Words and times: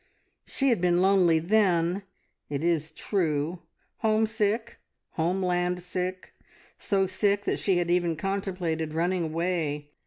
She 0.47 0.69
had 0.69 0.81
been 0.81 0.99
lonely 0.99 1.37
then, 1.37 2.01
it 2.49 2.63
is 2.63 2.91
true 2.91 3.59
homesick, 3.97 4.79
homeland 5.11 5.83
sick, 5.83 6.33
so 6.75 7.05
sick 7.05 7.43
that 7.43 7.59
she 7.59 7.77
had 7.77 7.91
even 7.91 8.15
contemplated 8.15 8.95
running 8.95 9.25
away. 9.25 9.91